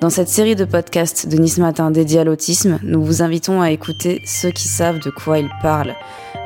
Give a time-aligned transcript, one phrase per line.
[0.00, 3.72] Dans cette série de podcasts de Nice Matin dédiés à l'autisme, nous vous invitons à
[3.72, 5.96] écouter ceux qui savent de quoi ils parlent.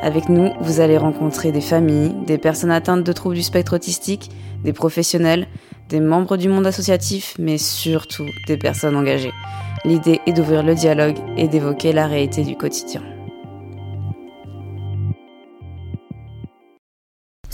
[0.00, 4.30] Avec nous, vous allez rencontrer des familles, des personnes atteintes de troubles du spectre autistique,
[4.64, 5.46] des professionnels,
[5.90, 9.34] des membres du monde associatif, mais surtout des personnes engagées.
[9.84, 13.02] L'idée est d'ouvrir le dialogue et d'évoquer la réalité du quotidien.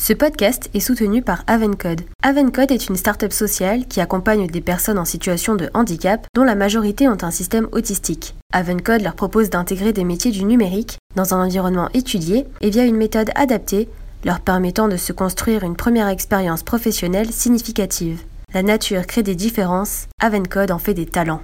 [0.08, 2.00] Ce podcast est soutenu par Avencode.
[2.22, 6.54] Avencode est une start-up sociale qui accompagne des personnes en situation de handicap dont la
[6.54, 8.34] majorité ont un système autistique.
[8.50, 12.96] Avencode leur propose d'intégrer des métiers du numérique dans un environnement étudié et via une
[12.96, 13.86] méthode adaptée
[14.24, 18.22] leur permettant de se construire une première expérience professionnelle significative.
[18.54, 21.42] La nature crée des différences, Avencode en fait des talents.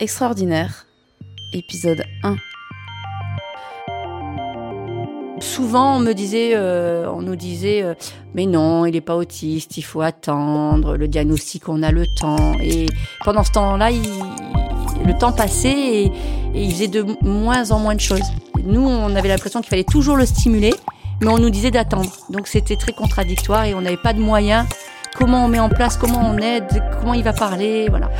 [0.00, 0.84] Extraordinaire.
[1.52, 2.34] Épisode 1
[5.40, 7.94] souvent on me disait, euh, on nous disait, euh,
[8.34, 12.54] mais non, il n'est pas autiste, il faut attendre le diagnostic, on a le temps.
[12.62, 12.86] Et
[13.24, 16.12] pendant ce temps-là, le temps passait et,
[16.54, 18.28] il faisait de moins en moins de choses.
[18.64, 20.74] Nous, on avait l'impression qu'il fallait toujours le stimuler,
[21.20, 22.10] mais on nous disait d'attendre.
[22.28, 24.66] Donc c'était très contradictoire et on n'avait pas de moyens.
[25.16, 28.10] Comment on met en place, comment on aide, comment il va parler, voilà.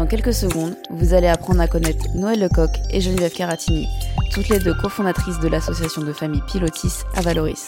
[0.00, 3.86] Dans quelques secondes, vous allez apprendre à connaître Noël Lecoq et Geneviève Caratini,
[4.32, 7.66] toutes les deux cofondatrices de l'association de famille Pilotis à Valoris.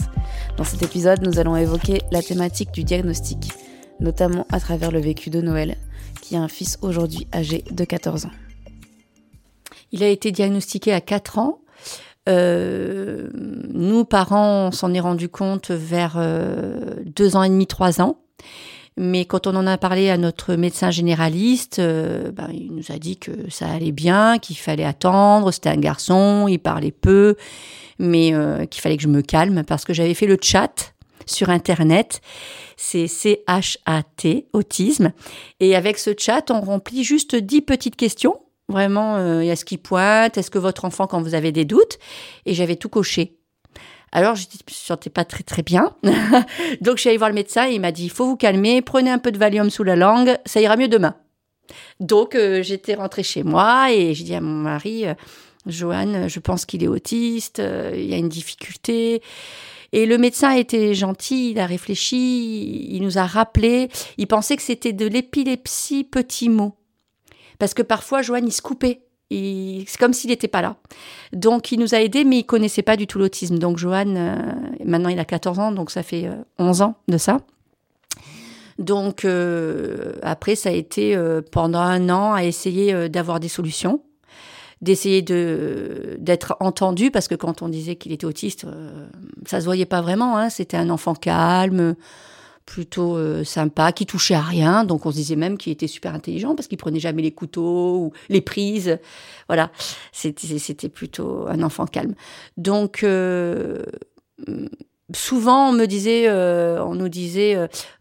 [0.56, 3.52] Dans cet épisode, nous allons évoquer la thématique du diagnostic,
[4.00, 5.76] notamment à travers le vécu de Noël,
[6.22, 8.32] qui a un fils aujourd'hui âgé de 14 ans.
[9.92, 11.58] Il a été diagnostiqué à 4 ans.
[12.30, 18.00] Euh, nous, parents, on s'en est rendu compte vers 2 euh, ans et demi, 3
[18.00, 18.16] ans.
[18.96, 22.98] Mais quand on en a parlé à notre médecin généraliste, euh, ben, il nous a
[22.98, 25.50] dit que ça allait bien, qu'il fallait attendre.
[25.50, 27.36] C'était un garçon, il parlait peu,
[27.98, 30.92] mais euh, qu'il fallait que je me calme parce que j'avais fait le chat
[31.24, 32.20] sur Internet.
[32.76, 35.12] C'est C-H-A-T, autisme.
[35.60, 38.38] Et avec ce chat, on remplit juste dix petites questions.
[38.68, 40.36] Vraiment, euh, est-ce qu'il pointe?
[40.36, 41.98] Est-ce que votre enfant, quand vous avez des doutes?
[42.44, 43.38] Et j'avais tout coché.
[44.12, 45.96] Alors, je ne me sentais pas très très bien.
[46.82, 48.82] Donc, je suis allée voir le médecin et il m'a dit, il faut vous calmer,
[48.82, 51.16] prenez un peu de Valium sous la langue, ça ira mieux demain.
[51.98, 55.14] Donc, euh, j'étais rentrée chez moi et j'ai dit à mon mari, euh,
[55.66, 59.22] Johan, je pense qu'il est autiste, euh, il y a une difficulté.
[59.92, 64.62] Et le médecin était gentil, il a réfléchi, il nous a rappelé, il pensait que
[64.62, 66.74] c'était de l'épilepsie petit mot.
[67.58, 69.02] Parce que parfois, Johan, il se coupait
[69.86, 70.76] c'est comme s'il n'était pas là.
[71.32, 73.58] Donc il nous a aidés, mais il connaissait pas du tout l'autisme.
[73.58, 74.36] Donc Johan, euh,
[74.84, 76.28] maintenant il a 14 ans, donc ça fait
[76.58, 77.40] 11 euh, ans de ça.
[78.78, 81.18] Donc euh, après, ça a été
[81.50, 84.02] pendant un an à essayer d'avoir des solutions,
[84.80, 88.66] d'essayer de d'être entendu, parce que quand on disait qu'il était autiste,
[89.46, 90.36] ça se voyait pas vraiment.
[90.36, 90.50] Hein.
[90.50, 91.94] C'était un enfant calme
[92.66, 94.84] plutôt euh, sympa, qui touchait à rien.
[94.84, 97.96] Donc on se disait même qu'il était super intelligent parce qu'il prenait jamais les couteaux
[97.96, 98.98] ou les prises.
[99.48, 99.70] Voilà,
[100.12, 102.14] c'était plutôt un enfant calme.
[102.56, 103.84] Donc euh,
[105.14, 107.56] souvent on me disait, euh, on nous disait,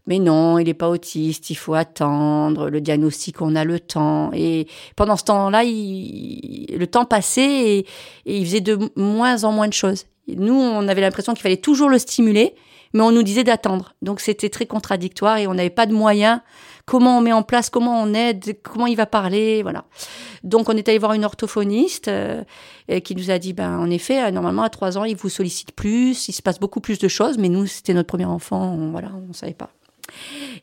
[0.06, 4.30] mais non, il n'est pas autiste, il faut attendre le diagnostic, on a le temps.
[4.32, 7.86] Et pendant ce temps-là, le temps passait et
[8.24, 10.06] il faisait de moins en moins de choses.
[10.28, 12.54] Nous, on avait l'impression qu'il fallait toujours le stimuler
[12.92, 13.94] mais on nous disait d'attendre.
[14.02, 16.40] Donc c'était très contradictoire et on n'avait pas de moyens.
[16.84, 19.84] Comment on met en place, comment on aide, comment il va parler, voilà.
[20.42, 22.42] Donc on est allé voir une orthophoniste euh,
[23.04, 25.72] qui nous a dit, ben en effet, euh, normalement à trois ans, il vous sollicite
[25.72, 28.90] plus, il se passe beaucoup plus de choses, mais nous c'était notre premier enfant, on,
[28.90, 29.70] voilà, on savait pas.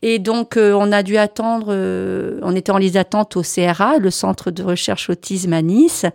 [0.02, 1.74] Et donc, euh, on a dû attendre,
[2.44, 6.06] on était en liste d'attente au CRA, le Centre de recherche autisme à Nice.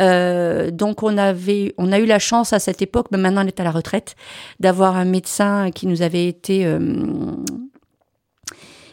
[0.00, 3.46] Euh, donc on avait, on a eu la chance à cette époque, mais maintenant on
[3.46, 4.16] est à la retraite,
[4.60, 7.34] d'avoir un médecin qui nous avait été, euh,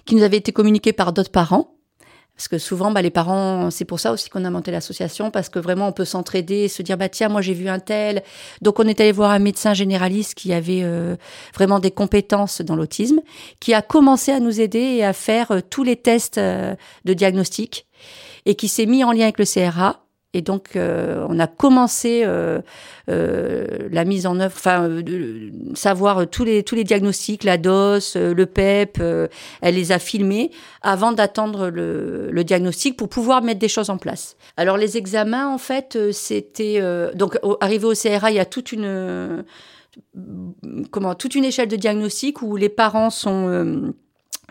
[0.05, 1.75] qui nous avait été communiqué par d'autres parents.
[2.35, 5.49] Parce que souvent, bah, les parents, c'est pour ça aussi qu'on a monté l'association, parce
[5.49, 8.24] que vraiment, on peut s'entraider, se dire, bah tiens, moi j'ai vu un tel.
[8.62, 11.18] Donc, on est allé voir un médecin généraliste qui avait euh,
[11.53, 13.19] vraiment des compétences dans l'autisme,
[13.59, 17.88] qui a commencé à nous aider et à faire tous les tests de diagnostic,
[18.45, 22.21] et qui s'est mis en lien avec le CRA et donc, euh, on a commencé
[22.23, 22.61] euh,
[23.09, 28.15] euh, la mise en œuvre, enfin, de savoir tous les tous les diagnostics, la dose,
[28.15, 29.01] le PEP.
[29.61, 30.51] elle les a filmés
[30.83, 34.37] avant d'attendre le, le, diagnostic pour pouvoir mettre des choses en place.
[34.55, 36.79] Alors, les examens, en fait, c'était
[37.15, 39.43] donc arrivé au CRA, il y a toute une
[40.91, 43.93] comment toute une échelle de diagnostic où les parents sont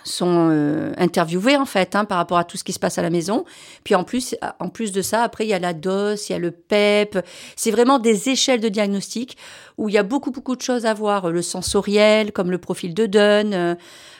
[0.04, 3.02] sont euh, interviewés en fait hein, par rapport à tout ce qui se passe à
[3.02, 3.44] la maison.
[3.84, 6.34] Puis en plus, en plus de ça, après il y a la DOS, il y
[6.34, 7.18] a le PEP.
[7.56, 9.36] C'est vraiment des échelles de diagnostic
[9.76, 11.30] où il y a beaucoup beaucoup de choses à voir.
[11.30, 13.74] Le sensoriel, comme le profil de Dunn, euh,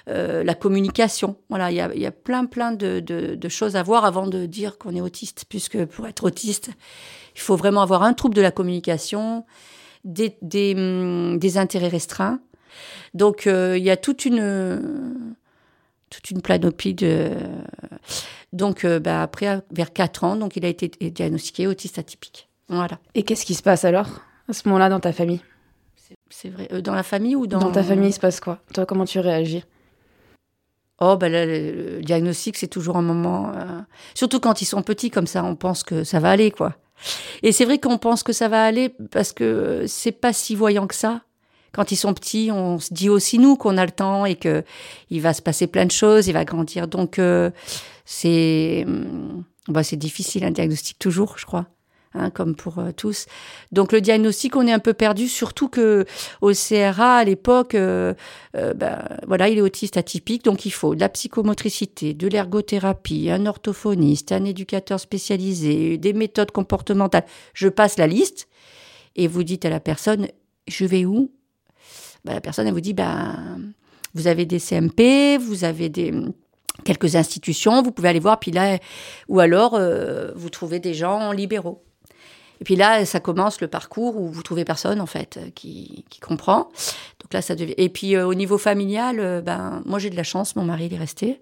[0.08, 1.36] euh, la communication.
[1.48, 4.04] Voilà, il y a, il y a plein plein de, de, de, choses à voir
[4.04, 6.70] avant de dire qu'on est autiste, puisque pour être autiste,
[7.34, 9.44] il faut vraiment avoir un trouble de la communication,
[10.04, 12.40] des, des, hum, des intérêts restreints.
[13.14, 15.36] Donc il y a toute une
[16.10, 17.30] toute une planopie de.
[18.52, 22.48] Donc, euh, bah, après, vers 4 ans, donc il a été diagnostiqué autiste atypique.
[22.68, 22.98] Voilà.
[23.14, 24.08] Et qu'est-ce qui se passe alors,
[24.48, 25.40] à ce moment-là, dans ta famille?
[26.30, 26.68] C'est vrai.
[26.72, 27.58] Euh, dans la famille ou dans.
[27.58, 28.60] Dans ta famille, il se passe quoi?
[28.72, 29.64] Toi, comment tu réagis?
[31.00, 33.52] Oh, bah le, diagnostic, c'est toujours un moment.
[33.54, 33.80] Euh,
[34.14, 36.74] surtout quand ils sont petits comme ça, on pense que ça va aller, quoi.
[37.42, 40.88] Et c'est vrai qu'on pense que ça va aller parce que c'est pas si voyant
[40.88, 41.22] que ça
[41.72, 44.64] quand ils sont petits, on se dit aussi nous qu'on a le temps et que
[45.10, 46.88] il va se passer plein de choses, il va grandir.
[46.88, 47.50] Donc euh,
[48.04, 51.66] c'est hum, bah, c'est difficile un diagnostic toujours, je crois.
[52.14, 53.26] Hein, comme pour euh, tous.
[53.70, 56.06] Donc le diagnostic, on est un peu perdu, surtout que
[56.40, 58.14] au CRA à l'époque, euh,
[58.54, 63.44] bah, voilà, il est autiste atypique, donc il faut de la psychomotricité, de l'ergothérapie, un
[63.44, 67.26] orthophoniste, un éducateur spécialisé, des méthodes comportementales.
[67.52, 68.48] Je passe la liste
[69.14, 70.28] et vous dites à la personne,
[70.66, 71.30] je vais où
[72.24, 73.72] bah, la personne, vous dit, ben,
[74.14, 76.12] vous avez des CMP, vous avez des
[76.84, 78.78] quelques institutions, vous pouvez aller voir, puis là,
[79.28, 81.84] ou alors euh, vous trouvez des gens libéraux.
[82.60, 86.18] Et puis là, ça commence le parcours où vous trouvez personne en fait qui, qui
[86.18, 86.70] comprend.
[87.20, 87.54] Donc là, ça.
[87.58, 90.86] Et puis euh, au niveau familial, euh, ben moi j'ai de la chance, mon mari
[90.86, 91.40] il est resté.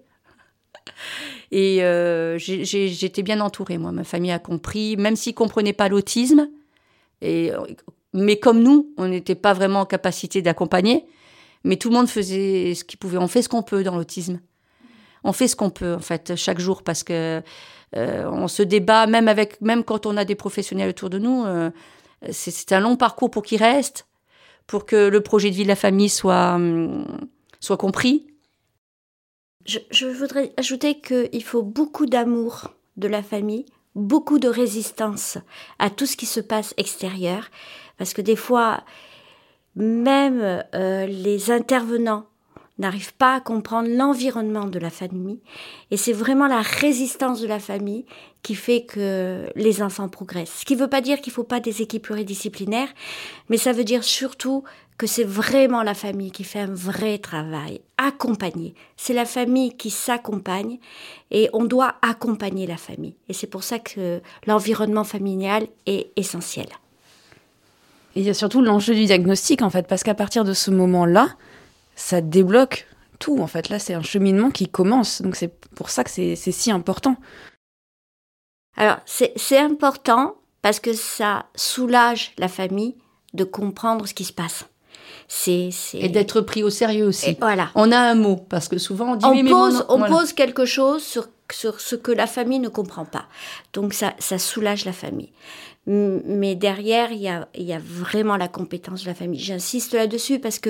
[1.51, 1.81] Et
[2.37, 3.91] j'étais bien entourée, moi.
[3.91, 6.49] Ma famille a compris, même s'ils comprenaient pas l'autisme.
[7.21, 7.51] Et
[8.17, 11.05] mais comme nous, on n'était pas vraiment en capacité d'accompagner,
[11.63, 13.17] mais tout le monde faisait ce qu'il pouvait.
[13.17, 14.39] On fait ce qu'on peut dans l'autisme.
[15.23, 17.41] On fait ce qu'on peut en fait chaque jour parce que
[17.95, 21.45] euh, on se débat même avec même quand on a des professionnels autour de nous.
[21.45, 21.69] Euh,
[22.31, 24.07] c'est un long parcours pour qu'ils restent,
[24.65, 27.05] pour que le projet de vie de la famille soit hum,
[27.59, 28.27] soit compris.
[29.65, 33.65] Je, je voudrais ajouter qu'il faut beaucoup d'amour de la famille,
[33.95, 35.37] beaucoup de résistance
[35.77, 37.49] à tout ce qui se passe extérieur
[37.97, 38.83] parce que des fois,
[39.75, 42.25] même euh, les intervenants
[42.79, 45.39] n'arrivent pas à comprendre l'environnement de la famille.
[45.91, 48.05] Et c'est vraiment la résistance de la famille
[48.43, 50.59] qui fait que les enfants progressent.
[50.59, 52.89] Ce qui ne veut pas dire qu'il ne faut pas des équipes pluridisciplinaires,
[53.49, 54.63] mais ça veut dire surtout
[54.97, 58.73] que c'est vraiment la famille qui fait un vrai travail, accompagner.
[58.95, 60.79] C'est la famille qui s'accompagne
[61.29, 63.15] et on doit accompagner la famille.
[63.29, 66.67] Et c'est pour ça que l'environnement familial est essentiel
[68.17, 71.29] il y a surtout l'enjeu du diagnostic, en fait, parce qu'à partir de ce moment-là,
[71.95, 72.87] ça débloque
[73.19, 73.39] tout.
[73.39, 75.21] En fait, là, c'est un cheminement qui commence.
[75.21, 77.15] Donc, c'est pour ça que c'est si important.
[78.75, 82.95] Alors, c'est important parce que ça soulage la famille
[83.33, 84.65] de comprendre ce qui se passe.
[85.27, 87.37] C'est, Et d'être pris au sérieux aussi.
[87.39, 87.69] voilà.
[87.75, 89.25] On a un mot, parce que souvent on dit...
[89.25, 93.25] On, pose, on pose quelque chose sur, sur ce que la famille ne comprend pas.
[93.73, 95.31] Donc ça, ça soulage la famille.
[95.87, 99.39] Mais derrière, il y a, y a vraiment la compétence de la famille.
[99.39, 100.69] J'insiste là-dessus parce que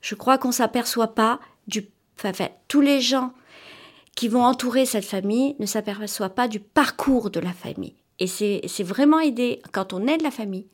[0.00, 1.38] je crois qu'on s'aperçoit pas
[1.68, 1.86] du...
[2.22, 3.32] Enfin, tous les gens
[4.16, 7.94] qui vont entourer cette famille ne s'aperçoivent pas du parcours de la famille.
[8.18, 10.66] Et c'est vraiment aider, quand on aide la famille,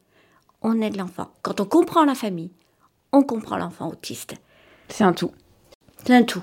[0.63, 1.31] on aide l'enfant.
[1.43, 2.51] Quand on comprend la famille,
[3.13, 4.35] on comprend l'enfant autiste.
[4.89, 5.31] C'est un tout.
[6.05, 6.43] C'est un tout.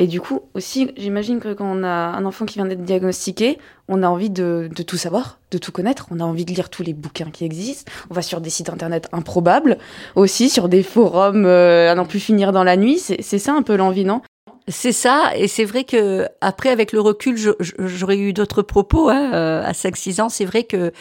[0.00, 3.58] Et du coup, aussi, j'imagine que quand on a un enfant qui vient d'être diagnostiqué,
[3.88, 6.06] on a envie de, tout savoir, de tout connaître.
[6.12, 7.90] On a envie de lire tous les bouquins qui existent.
[8.08, 9.76] On va sur des sites internet improbables,
[10.14, 12.98] aussi sur des forums euh, à n'en plus finir dans la nuit.
[12.98, 14.22] C'est ça un peu l'envie, non?
[14.68, 17.36] C'est ça, et c'est vrai que après, avec le recul,
[17.78, 19.08] j'aurais eu d'autres propos.
[19.08, 20.92] Hein, euh, à 5-6 ans, c'est vrai que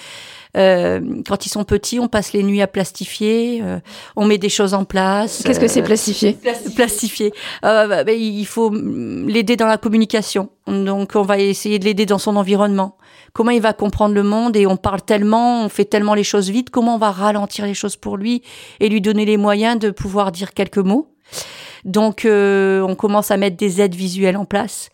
[0.55, 3.79] euh, quand ils sont petits, on passe les nuits à plastifier, euh,
[4.15, 5.43] on met des choses en place.
[5.43, 6.37] Qu'est-ce que c'est plastifier?
[6.75, 7.33] Plastifier.
[7.65, 10.49] Euh, bah, bah, il faut l'aider dans la communication.
[10.67, 12.97] Donc, on va essayer de l'aider dans son environnement.
[13.33, 16.49] Comment il va comprendre le monde et on parle tellement, on fait tellement les choses
[16.49, 16.69] vite.
[16.69, 18.41] Comment on va ralentir les choses pour lui
[18.79, 21.13] et lui donner les moyens de pouvoir dire quelques mots.
[21.87, 24.89] Donc, on commence à mettre des aides visuelles en place.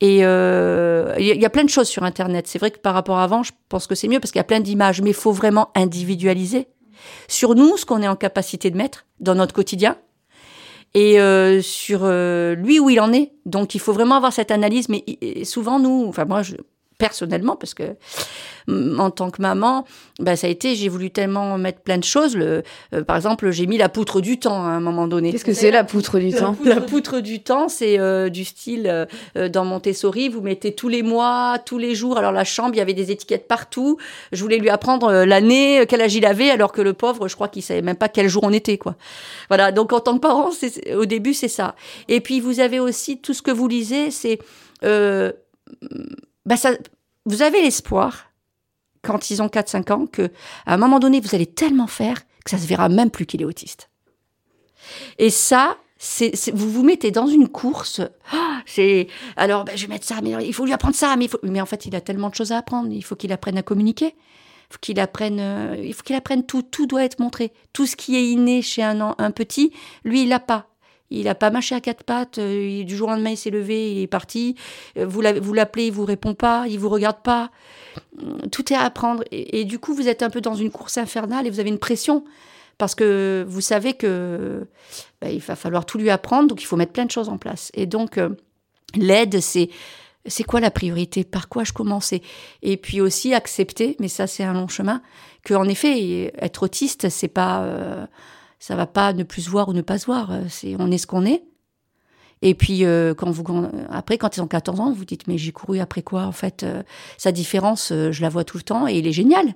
[0.00, 2.46] Et il euh, y, a plein de choses sur Internet.
[2.46, 4.40] C'est vrai que par rapport à avant, je pense que c'est mieux parce qu'il y
[4.40, 6.68] a plein d'images, mais il faut vraiment individualiser
[7.28, 9.96] sur nous ce qu'on est en capacité de mettre dans notre quotidien
[10.94, 13.32] et euh, sur euh, lui où il en est.
[13.44, 14.88] Donc il faut vraiment avoir cette analyse.
[14.88, 15.04] Mais
[15.44, 16.54] souvent nous, enfin moi, je,
[17.00, 17.96] personnellement, parce que
[18.68, 19.84] mm, en tant que maman,
[20.20, 22.36] bah, ça a été, j'ai voulu tellement mettre plein de choses.
[22.36, 22.62] Le,
[22.94, 25.32] euh, par exemple, j'ai mis la poutre du temps à un moment donné.
[25.32, 28.86] Qu'est-ce que c'est la poutre du temps La poutre du temps, c'est euh, du style
[29.36, 32.18] euh, dans Montessori, vous mettez tous les mois, tous les jours.
[32.18, 33.96] Alors la chambre, il y avait des étiquettes partout.
[34.30, 37.48] Je voulais lui apprendre l'année, quel âge il avait, alors que le pauvre, je crois
[37.48, 38.96] qu'il savait même pas quel jour on était, quoi.
[39.48, 39.72] Voilà.
[39.72, 40.50] Donc en tant que parent,
[40.94, 41.74] au début, c'est ça.
[42.08, 44.38] Et puis vous avez aussi tout ce que vous lisez, c'est
[46.46, 46.56] bah
[47.26, 48.30] vous avez l'espoir,
[49.02, 50.30] quand ils ont 4-5 ans, que
[50.66, 53.42] à un moment donné, vous allez tellement faire que ça se verra même plus qu'il
[53.42, 53.90] est autiste.
[55.18, 58.00] Et ça, c'est, vous vous mettez dans une course.
[58.32, 58.62] Ah,
[59.36, 61.86] alors, ben, je vais mettre ça, mais il faut lui apprendre ça, mais, en fait,
[61.86, 62.90] il a tellement de choses à apprendre.
[62.90, 64.14] Il faut qu'il apprenne à communiquer.
[64.70, 66.62] Faut qu'il apprenne, euh, il faut qu'il apprenne tout.
[66.62, 67.52] Tout doit être montré.
[67.72, 69.72] Tout ce qui est inné chez un, un petit,
[70.04, 70.69] lui, il l'a pas.
[71.10, 72.38] Il n'a pas marché à quatre pattes.
[72.38, 74.54] Euh, du jour au lendemain, il s'est levé, il est parti.
[74.96, 77.50] Euh, vous l'appelez, il vous répond pas, il vous regarde pas.
[78.22, 79.24] Hum, tout est à apprendre.
[79.32, 81.78] Et, du coup, vous êtes un peu dans une course infernale et vous avez une
[81.78, 82.24] pression
[82.78, 84.66] parce que vous savez que
[85.20, 87.36] bah, il va falloir tout lui apprendre, donc il faut mettre plein de choses en
[87.36, 87.70] place.
[87.74, 88.30] Et donc euh,
[88.94, 89.68] l'aide, c'est
[90.24, 91.24] c'est quoi la priorité?
[91.24, 92.14] Par quoi je commence?
[92.62, 95.02] Et puis aussi accepter, mais ça c'est un long chemin,
[95.44, 98.08] que en effet être autiste, c'est pas
[98.60, 100.30] ça va pas ne plus se voir ou ne pas se voir.
[100.30, 101.42] Euh, on est ce qu'on est.
[102.42, 103.44] Et puis euh, quand vous
[103.90, 106.62] après quand ils ont 14 ans, vous dites mais j'ai couru après quoi en fait
[106.62, 106.82] euh,
[107.18, 109.54] sa différence je la vois tout le temps et il est génial.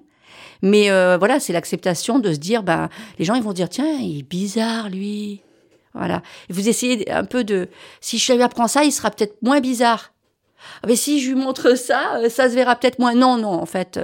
[0.63, 4.21] Mais voilà, c'est l'acceptation de se dire ben les gens ils vont dire tiens, il
[4.21, 5.43] est bizarre lui.
[5.95, 6.23] Voilà.
[6.49, 7.69] Et vous essayez un peu de
[8.01, 10.13] si je lui apprends ça, il sera peut-être moins bizarre.
[10.83, 13.15] Ah, mais si je lui montre ça, ça se verra peut-être moins.
[13.15, 14.01] Non non, en fait.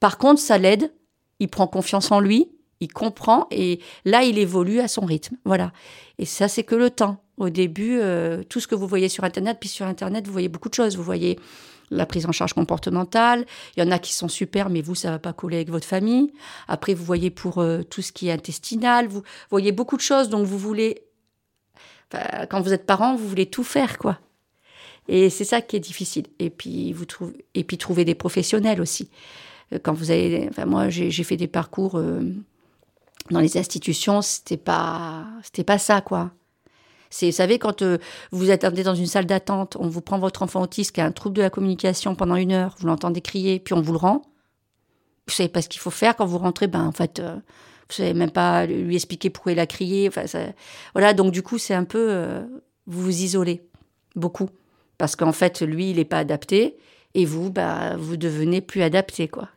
[0.00, 0.92] Par contre, ça l'aide,
[1.38, 5.36] il prend confiance en lui il comprend et là, il évolue à son rythme.
[5.44, 5.72] Voilà.
[6.18, 7.20] Et ça, c'est que le temps.
[7.36, 10.48] Au début, euh, tout ce que vous voyez sur Internet, puis sur Internet, vous voyez
[10.48, 10.96] beaucoup de choses.
[10.96, 11.38] Vous voyez
[11.90, 13.44] la prise en charge comportementale.
[13.76, 15.86] Il y en a qui sont super, mais vous, ça va pas coller avec votre
[15.86, 16.32] famille.
[16.68, 19.08] Après, vous voyez pour euh, tout ce qui est intestinal.
[19.08, 20.28] Vous voyez beaucoup de choses.
[20.28, 21.02] Donc, vous voulez,
[22.48, 24.18] quand vous êtes parent, vous voulez tout faire, quoi.
[25.08, 26.26] Et c'est ça qui est difficile.
[26.38, 29.10] Et puis, vous trouvez, et puis trouver des professionnels aussi.
[29.72, 32.00] Euh, quand vous avez, enfin, moi, j'ai fait des parcours
[33.30, 36.32] dans les institutions, c'était pas, c'était pas ça, quoi.
[37.22, 37.98] Vous savez, quand euh,
[38.32, 41.12] vous attendez dans une salle d'attente, on vous prend votre enfant autiste qui a un
[41.12, 44.22] trouble de la communication pendant une heure, vous l'entendez crier, puis on vous le rend.
[45.26, 47.36] Vous savez pas ce qu'il faut faire quand vous rentrez, ben en fait, euh,
[47.88, 50.10] vous savez même pas lui expliquer pourquoi il a crié.
[50.92, 52.42] Voilà, donc du coup, c'est un peu, euh,
[52.86, 53.62] vous vous isolez
[54.16, 54.50] beaucoup
[54.98, 56.76] parce qu'en fait, lui, il n'est pas adapté
[57.14, 59.48] et vous, bah, vous devenez plus adapté, quoi.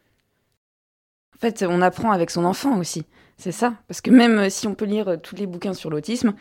[1.38, 3.06] En fait, on apprend avec son enfant aussi.
[3.38, 3.76] C'est ça.
[3.88, 6.34] Parce que même euh, si on peut lire euh, tous les bouquins sur l'autisme,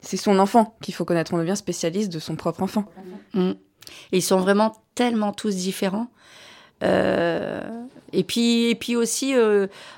[0.00, 1.34] c'est son enfant qu'il faut connaître.
[1.34, 2.86] On devient spécialiste de son propre enfant.
[3.34, 3.50] Mm.
[4.12, 6.08] Et ils sont vraiment tellement tous différents.
[6.82, 7.60] Euh,
[8.12, 9.34] et puis, et puis aussi,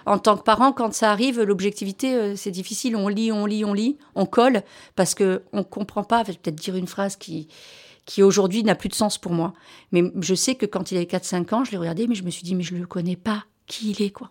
[0.07, 2.97] en tant que parent, quand ça arrive, l'objectivité, c'est difficile.
[2.97, 4.63] On lit, on lit, on lit, on colle,
[4.97, 6.25] parce que on comprend pas.
[6.25, 7.49] Peut-être dire une phrase qui,
[8.07, 9.53] qui aujourd'hui n'a plus de sens pour moi.
[9.93, 12.31] Mais je sais que quand il avait 4-5 ans, je l'ai regardé, mais je me
[12.31, 13.45] suis dit, mais je ne le connais pas.
[13.71, 14.31] Qui il est, quoi.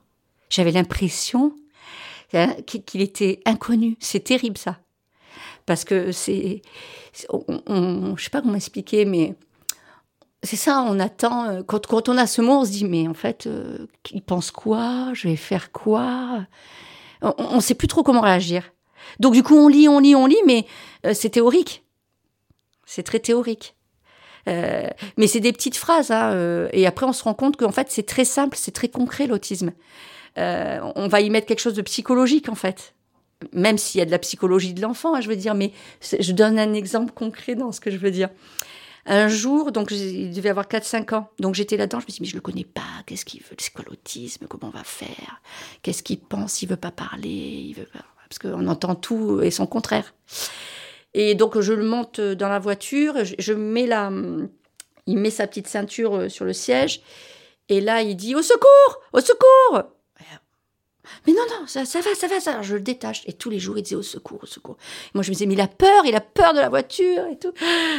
[0.49, 1.53] J'avais l'impression
[2.33, 3.97] Hein, qu'il était inconnu.
[3.99, 4.79] C'est terrible ça.
[5.65, 6.61] Parce que c'est.
[7.29, 9.35] On, je sais pas comment expliquer, mais
[10.43, 11.45] c'est ça, on attend.
[11.45, 14.21] Euh, quand, quand, on a ce mot, on se dit, mais en fait, euh, il
[14.21, 15.11] pense quoi?
[15.13, 16.45] Je vais faire quoi?
[17.21, 18.71] On ne sait plus trop comment réagir.
[19.19, 20.65] Donc, du coup, on lit, on lit, on lit, mais
[21.05, 21.83] euh, c'est théorique.
[22.85, 23.75] C'est très théorique.
[24.47, 26.11] Mais c'est des petites phrases.
[26.11, 29.27] Hein, et après, on se rend compte qu'en fait, c'est très simple, c'est très concret,
[29.27, 29.73] l'autisme.
[30.37, 32.93] Euh, on va y mettre quelque chose de psychologique en fait.
[33.53, 36.31] Même s'il y a de la psychologie de l'enfant, hein, je veux dire, mais je
[36.33, 38.29] donne un exemple concret dans ce que je veux dire.
[39.05, 42.21] Un jour, donc il devait avoir 4-5 ans, donc j'étais là-dedans, je me suis dit,
[42.21, 45.41] mais je le connais pas, qu'est-ce qu'il veut, c'est quoi l'autisme, comment on va faire,
[45.81, 47.75] qu'est-ce qu'il pense, il veut pas parler,
[48.27, 50.13] parce qu'on entend tout et son contraire.
[51.13, 54.11] Et donc je le monte dans la voiture, je, mets la,
[55.07, 57.01] il met sa petite ceinture sur le siège,
[57.67, 59.83] et là il dit, au secours, au secours
[61.25, 62.61] mais non, non, ça, ça va, ça va, ça va.
[62.61, 63.23] Je le détache.
[63.25, 64.77] Et tous les jours, il disait au secours, au secours.
[65.13, 67.37] moi, je me disais, mais il a peur, il a peur de la voiture et
[67.37, 67.53] tout.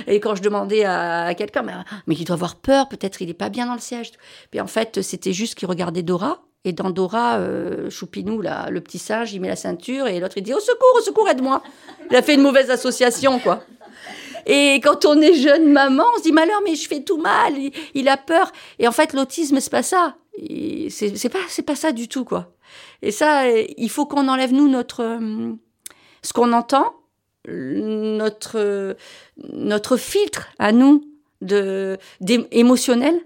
[0.07, 1.73] Et quand je demandais à, quelqu'un, mais,
[2.07, 4.13] mais il doit avoir peur, peut-être il n'est pas bien dans le siège.
[4.51, 6.43] Puis en fait, c'était juste qu'il regardait Dora.
[6.65, 10.37] Et dans Dora, euh, Choupinou, là, le petit singe, il met la ceinture et l'autre,
[10.37, 11.63] il dit au secours, au secours, aide-moi.
[12.11, 13.65] Il a fait une mauvaise association, quoi.
[14.47, 17.55] Et quand on est jeune maman, on se dit malheur, mais je fais tout mal,
[17.95, 18.53] il, a peur.
[18.79, 20.17] Et en fait, l'autisme, c'est pas ça.
[20.91, 22.53] C'est pas, pas ça du tout, quoi.
[23.03, 25.53] Et ça, il faut qu'on enlève, nous, notre, euh,
[26.23, 26.95] ce qu'on entend,
[27.49, 28.97] notre,
[29.53, 31.05] notre filtre à nous
[31.41, 31.99] de,
[32.51, 33.19] émotionnel,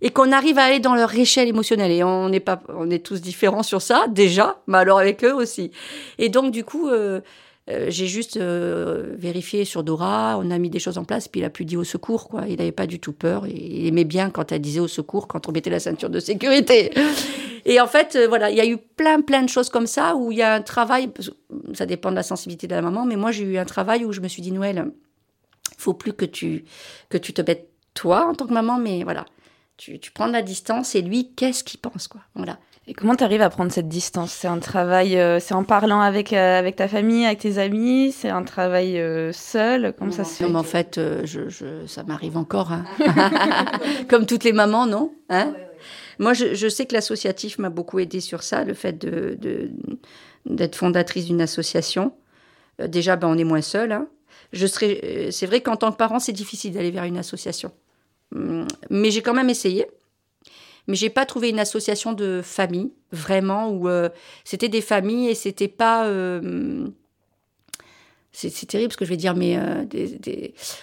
[0.00, 1.90] et qu'on arrive à aller dans leur échelle émotionnelle.
[1.90, 5.70] Et on pas, on est tous différents sur ça déjà, mais alors avec eux aussi.
[6.18, 7.20] Et donc du coup, euh,
[7.68, 11.40] euh, j'ai juste euh, vérifié sur Dora, on a mis des choses en place, puis
[11.40, 12.42] il a pu dire au secours, quoi.
[12.48, 13.46] Il n'avait pas du tout peur.
[13.46, 16.92] Il aimait bien quand elle disait au secours, quand on mettait la ceinture de sécurité.
[17.64, 20.30] Et en fait, voilà, il y a eu plein, plein de choses comme ça où
[20.30, 21.10] il y a un travail.
[21.74, 24.12] Ça dépend de la sensibilité de la maman, mais moi j'ai eu un travail où
[24.12, 24.92] je me suis dit Noël,
[25.76, 26.64] faut plus que tu
[27.08, 29.24] que tu te bêtes toi en tant que maman, mais voilà
[29.76, 32.20] tu, prends de la distance et lui, qu'est-ce qu'il pense, quoi.
[32.34, 32.58] Voilà.
[32.88, 34.32] Et comment tu arrives à prendre cette distance?
[34.32, 38.12] C'est un travail, euh, c'est en parlant avec, euh, avec ta famille, avec tes amis
[38.12, 39.92] C'est un travail euh, seul?
[39.98, 40.44] Comment ça se fait?
[40.44, 42.72] En fait, je, je, ça m'arrive encore.
[42.72, 42.84] Hein.
[44.08, 45.12] Comme toutes les mamans, non?
[45.28, 45.54] Hein?
[46.18, 49.70] Moi, je, je, sais que l'associatif m'a beaucoup aidé sur ça, le fait d'être de,
[50.46, 52.12] d'être fondatrice d'une association.
[52.78, 53.92] déjà, ben, on est moins seul.
[53.92, 54.06] Hein.
[54.52, 57.72] Je serais, c'est vrai qu'en tant que parent, c'est difficile d'aller vers une association.
[58.34, 59.86] Hum, mais j'ai quand même essayé.
[60.88, 64.08] Mais j'ai pas trouvé une association de famille vraiment où euh,
[64.44, 66.06] c'était des familles et c'était pas.
[66.06, 66.86] Euh,
[68.32, 69.86] c'est terrible ce que je vais dire, mais euh,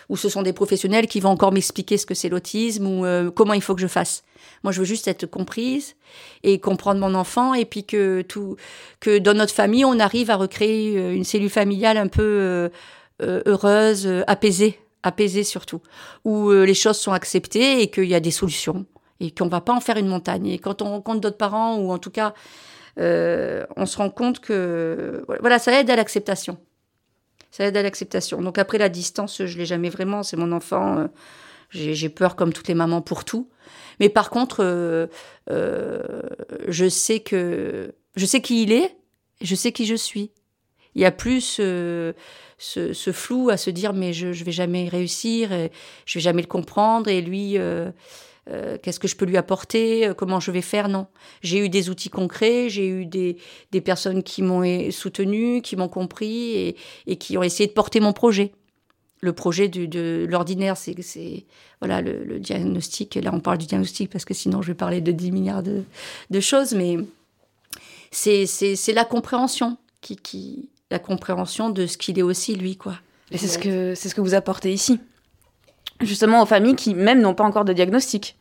[0.09, 3.53] où ce sont des professionnels qui vont encore m'expliquer ce que c'est l'autisme ou comment
[3.53, 4.23] il faut que je fasse.
[4.63, 5.95] Moi, je veux juste être comprise
[6.41, 8.55] et comprendre mon enfant et puis que tout,
[9.00, 12.71] que dans notre famille, on arrive à recréer une cellule familiale un peu
[13.21, 15.81] heureuse, apaisée apaisé surtout,
[16.24, 18.86] où euh, les choses sont acceptées et qu'il y a des solutions
[19.19, 20.48] et qu'on va pas en faire une montagne.
[20.48, 22.33] Et quand on rencontre d'autres parents, ou en tout cas,
[23.00, 26.57] euh, on se rend compte que voilà, ça aide à l'acceptation.
[27.51, 28.41] Ça aide à l'acceptation.
[28.41, 30.24] Donc après la distance, je l'ai jamais vraiment.
[30.24, 30.98] C'est mon enfant.
[30.98, 31.07] Euh,
[31.69, 33.50] j'ai peur comme toutes les mamans pour tout.
[34.00, 35.10] Mais par contre,
[35.48, 38.95] je sais que je sais qui il est.
[39.41, 40.31] Je sais qui je suis.
[40.93, 41.60] Il y a plus
[42.63, 45.72] ce, flou à se dire mais je ne vais jamais réussir, et
[46.05, 47.91] je vais jamais le comprendre et lui euh,
[48.50, 50.88] euh, qu'est-ce que je peux lui apporter, euh, comment je vais faire?
[50.88, 51.08] Non.
[51.41, 53.38] J'ai eu des outils concrets, j'ai eu des,
[53.72, 56.75] des personnes qui m'ont soutenu, qui m'ont compris et,
[57.08, 58.53] et, qui ont essayé de porter mon projet.
[59.22, 61.46] Le projet du, de l'ordinaire, c'est
[61.79, 63.15] voilà le, le, diagnostic.
[63.15, 65.84] Là, on parle du diagnostic parce que sinon, je vais parler de 10 milliards de,
[66.29, 66.98] de choses, mais
[68.12, 72.96] c'est la compréhension qui, qui, la compréhension de ce qu'il est aussi lui, quoi.
[73.32, 75.00] Et c'est ce que c'est ce que vous apportez ici,
[76.02, 78.38] justement aux familles qui même n'ont pas encore de diagnostic.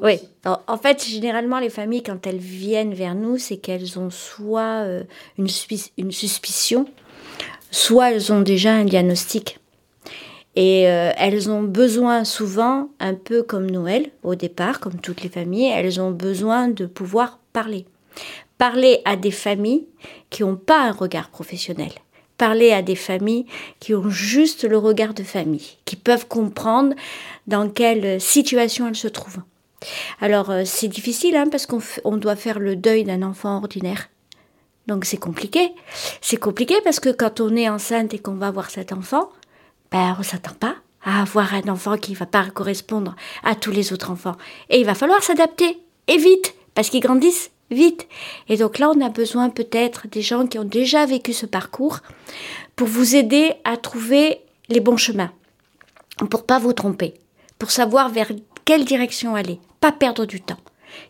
[0.00, 4.82] Oui, en fait, généralement, les familles, quand elles viennent vers nous, c'est qu'elles ont soit
[4.82, 5.04] euh,
[5.38, 5.46] une,
[5.96, 6.86] une, suspicion,
[7.70, 9.60] soit elles ont déjà un diagnostic.
[10.56, 15.28] Et euh, elles ont besoin souvent, un peu comme Noël au départ, comme toutes les
[15.28, 17.86] familles, elles ont besoin de pouvoir parler
[18.64, 19.86] parler à des familles
[20.30, 21.92] qui n'ont pas un regard professionnel.
[22.38, 23.44] Parler à des familles
[23.78, 26.94] qui ont juste le regard de famille, qui peuvent comprendre
[27.46, 29.42] dans quelle situation elles se trouvent.
[30.18, 34.08] Alors euh, c'est difficile hein, parce qu'on doit faire le deuil d'un enfant ordinaire.
[34.86, 35.72] Donc c'est compliqué.
[36.22, 39.28] C'est compliqué parce que quand on est enceinte et qu'on va voir cet enfant,
[39.92, 43.92] ben on s'attend pas à avoir un enfant qui va pas correspondre à tous les
[43.92, 44.38] autres enfants.
[44.70, 45.76] Et il va falloir s'adapter.
[46.08, 48.06] Et vite, parce qu'ils grandissent vite.
[48.48, 52.00] Et donc là, on a besoin peut-être des gens qui ont déjà vécu ce parcours
[52.76, 55.32] pour vous aider à trouver les bons chemins,
[56.30, 57.14] pour pas vous tromper,
[57.58, 58.30] pour savoir vers
[58.64, 60.58] quelle direction aller, pas perdre du temps.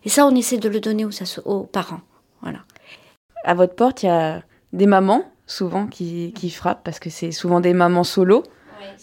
[0.05, 1.05] Et ça, on essaie de le donner
[1.45, 2.01] aux, parents.
[2.43, 2.61] Voilà.
[3.45, 7.31] À votre porte, il y a des mamans souvent qui, qui frappent parce que c'est
[7.31, 8.43] souvent des mamans solo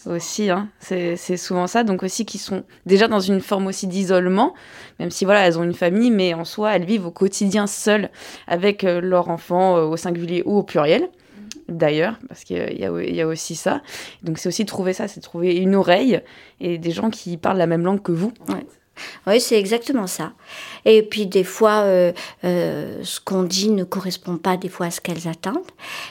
[0.06, 0.70] aussi, hein.
[0.80, 1.84] c'est souvent ça.
[1.84, 4.54] Donc aussi qui sont déjà dans une forme aussi d'isolement,
[5.00, 8.10] même si voilà, elles ont une famille, mais en soi, elles vivent au quotidien seules
[8.48, 11.10] avec euh, leur enfant euh, au singulier ou au pluriel.
[11.67, 13.82] D'ailleurs, parce qu'il y, y, a aussi ça.
[14.24, 16.22] Donc c'est aussi trouver ça, c'est trouver une oreille
[16.60, 18.34] et des gens qui parlent la même langue que vous.
[19.27, 20.34] Oui, c'est exactement ça.
[20.86, 22.12] Et puis des fois, euh,
[22.43, 25.60] euh, ce qu'on dit ne correspond pas des fois à ce qu'elles attendent.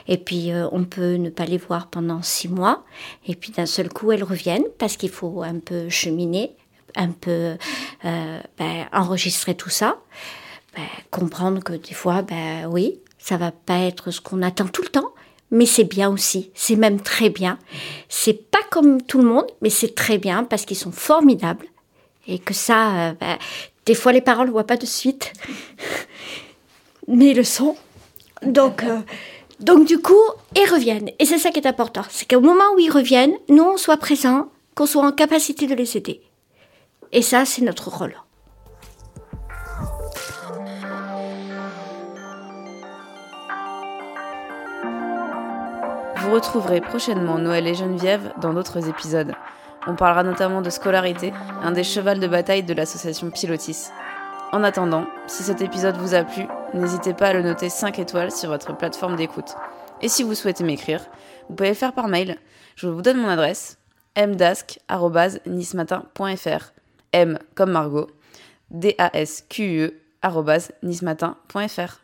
[0.09, 2.85] Et puis euh, on peut ne pas les voir pendant six mois.
[3.27, 6.57] Et puis d'un seul coup, elles reviennent parce qu'il faut un peu cheminer,
[6.97, 7.57] un peu
[8.03, 9.99] ben, enregistrer tout ça,
[10.77, 14.83] ben, comprendre que des fois, ben oui, ça va pas être ce qu'on attend tout
[14.83, 15.13] le temps.
[15.53, 17.59] Mais c'est bien aussi, c'est même très bien.
[18.09, 21.67] C'est pas comme tout le monde, mais c'est très bien parce qu'ils sont formidables
[22.31, 23.39] et que ça, euh, bah,
[23.87, 25.33] des fois les ne le voient pas de suite,
[27.09, 27.77] mais le sont.
[28.43, 29.01] Donc, euh,
[29.59, 30.15] donc du coup,
[30.57, 31.11] ils reviennent.
[31.19, 32.03] Et c'est ça qui est important.
[32.09, 35.75] C'est qu'au moment où ils reviennent, nous, on soit présents, qu'on soit en capacité de
[35.75, 36.23] les aider.
[37.13, 38.15] Et ça, c'est notre rôle.
[46.17, 49.35] Vous retrouverez prochainement Noël et Geneviève dans d'autres épisodes.
[49.87, 53.89] On parlera notamment de scolarité, un des chevals de bataille de l'association Pilotis.
[54.53, 58.33] En attendant, si cet épisode vous a plu, n'hésitez pas à le noter 5 étoiles
[58.33, 59.55] sur votre plateforme d'écoute.
[60.03, 61.01] Et si vous souhaitez m'écrire,
[61.49, 62.37] vous pouvez le faire par mail.
[62.75, 63.79] Je vous donne mon adresse
[64.17, 66.73] mdask.nismatin.fr
[67.13, 68.09] M comme Margot,
[68.71, 69.95] D-A-S-Q-E,
[70.83, 72.01] nismatin.fr.